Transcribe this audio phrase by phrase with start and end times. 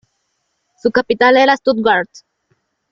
[0.81, 2.09] Su capital era Stuttgart.